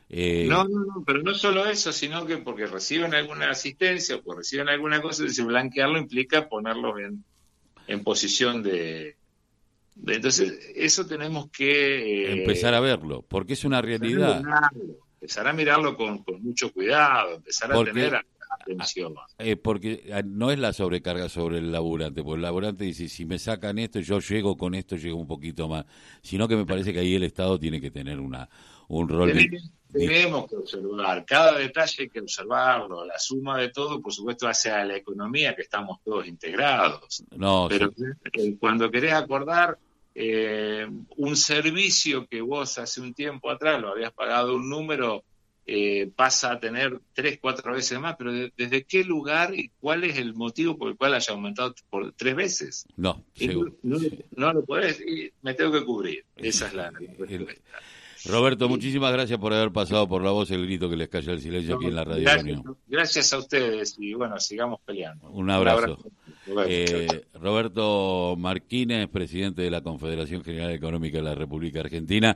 No, 0.09 0.65
no, 0.65 0.85
no, 0.85 1.03
pero 1.05 1.21
no 1.23 1.33
solo 1.33 1.65
eso, 1.65 1.93
sino 1.93 2.25
que 2.25 2.37
porque 2.37 2.67
reciben 2.67 3.15
alguna 3.15 3.49
asistencia 3.49 4.17
o 4.17 4.21
porque 4.21 4.39
reciben 4.39 4.67
alguna 4.67 5.01
cosa, 5.01 5.23
blanquearlo 5.45 5.97
implica 5.97 6.49
ponerlos 6.49 6.99
en, 6.99 7.23
en 7.87 8.03
posición 8.03 8.63
de, 8.63 9.16
Entonces, 10.05 10.59
eso 10.75 11.05
tenemos 11.05 11.49
que... 11.49 12.31
Empezar 12.31 12.73
a 12.73 12.79
verlo, 12.79 13.23
porque 13.27 13.53
es 13.53 13.65
una 13.65 13.81
realidad 13.81 14.43
empezar 15.19 15.47
a 15.47 15.53
mirarlo 15.53 15.97
con, 15.97 16.23
mucho 16.41 16.71
cuidado, 16.71 17.35
empezar 17.35 17.73
a 17.73 17.83
tener 17.83 18.25
atención. 18.49 19.15
Eh, 19.39 19.55
porque 19.55 20.09
ah, 20.13 20.21
no 20.23 20.51
es 20.51 20.59
la 20.59 20.73
sobrecarga 20.73 21.27
sobre 21.27 21.57
el 21.57 21.71
laburante, 21.71 22.23
porque 22.23 22.37
el 22.37 22.41
laburante 22.43 22.85
dice, 22.85 23.09
si 23.09 23.25
me 23.25 23.39
sacan 23.39 23.77
esto, 23.79 23.99
yo 23.99 24.19
llego 24.19 24.55
con 24.57 24.73
esto, 24.73 24.95
llego 24.95 25.17
un 25.17 25.27
poquito 25.27 25.67
más, 25.67 25.85
sino 26.21 26.47
que 26.47 26.55
me 26.55 26.65
parece 26.65 26.93
que 26.93 26.99
ahí 26.99 27.15
el 27.15 27.23
Estado 27.23 27.59
tiene 27.59 27.81
que 27.81 27.91
tener 27.91 28.19
una 28.19 28.47
un 28.89 29.09
rol. 29.09 29.33
Tenemos, 29.91 30.47
que 30.47 30.55
observar, 30.57 31.25
cada 31.25 31.57
detalle 31.57 32.03
hay 32.03 32.09
que 32.09 32.19
observarlo, 32.19 33.05
la 33.05 33.17
suma 33.17 33.57
de 33.57 33.69
todo, 33.69 34.01
por 34.01 34.13
supuesto, 34.13 34.47
hacia 34.47 34.83
la 34.85 34.95
economía 34.95 35.55
que 35.55 35.61
estamos 35.61 35.99
todos 36.03 36.27
integrados. 36.27 37.23
No, 37.35 37.67
Pero 37.69 37.91
cuando 38.59 38.91
querés 38.91 39.13
acordar 39.13 39.77
eh, 40.19 40.87
un 41.17 41.37
servicio 41.37 42.25
que 42.25 42.41
vos 42.41 42.79
hace 42.79 43.01
un 43.01 43.13
tiempo 43.13 43.51
atrás 43.51 43.79
lo 43.79 43.89
habías 43.89 44.11
pagado 44.11 44.55
un 44.55 44.67
número, 44.67 45.23
eh, 45.67 46.09
pasa 46.15 46.53
a 46.53 46.59
tener 46.59 46.99
tres, 47.13 47.37
cuatro 47.39 47.71
veces 47.71 47.99
más, 47.99 48.15
pero 48.17 48.31
¿desde 48.31 48.83
qué 48.83 49.03
lugar 49.03 49.53
y 49.53 49.69
cuál 49.79 50.05
es 50.05 50.17
el 50.17 50.33
motivo 50.33 50.75
por 50.75 50.89
el 50.89 50.97
cual 50.97 51.13
haya 51.13 51.33
aumentado 51.33 51.75
por 51.91 52.13
tres 52.13 52.35
veces? 52.35 52.87
No, 52.95 53.23
no, 53.83 54.53
lo 54.53 54.65
podés, 54.65 54.99
y 55.01 55.29
me 55.43 55.53
tengo 55.53 55.71
que 55.71 55.85
cubrir. 55.85 56.25
Esa 56.35 56.65
es 56.65 56.73
la, 56.73 56.89
respuesta. 57.19 57.77
Roberto, 58.25 58.67
muchísimas 58.67 59.13
gracias 59.13 59.37
por 59.37 59.53
haber 59.53 59.71
pasado 59.71 60.07
por 60.07 60.23
la 60.23 60.31
voz 60.31 60.49
el 60.49 60.65
grito 60.65 60.89
que 60.89 60.97
les 60.97 61.09
calla 61.09 61.31
el 61.31 61.41
silencio 61.41 61.75
aquí 61.75 61.85
en 61.85 61.95
la 61.95 62.03
radio. 62.03 62.23
Gracias, 62.23 62.61
gracias 62.87 63.33
a 63.33 63.37
ustedes 63.37 63.95
y 63.99 64.15
bueno, 64.15 64.39
sigamos 64.39 64.79
peleando. 64.83 65.29
Un 65.29 65.51
abrazo. 65.51 65.99
Eh, 66.67 67.25
Roberto 67.33 68.35
Marquínez, 68.37 69.07
presidente 69.09 69.61
de 69.61 69.71
la 69.71 69.81
Confederación 69.81 70.43
General 70.43 70.71
Económica 70.71 71.17
de 71.17 71.23
la 71.23 71.35
República 71.35 71.81
Argentina. 71.81 72.25